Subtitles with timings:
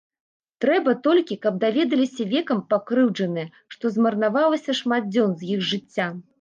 [0.63, 6.13] Трэба толькі, каб даведаліся векам пакрыўджаныя, што змарнавалася шмат дзён з іх жыцця.